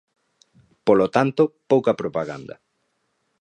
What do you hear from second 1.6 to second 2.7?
pouca propaganda.